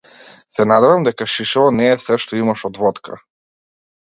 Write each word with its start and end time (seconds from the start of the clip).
Се 0.53 0.65
надевам 0.69 1.03
дека 1.07 1.27
шишево 1.33 1.67
не 1.81 1.91
е 1.91 1.99
сѐ 1.99 2.25
што 2.25 2.41
имаш 2.41 2.67
од 2.71 2.81
водка. 2.87 3.21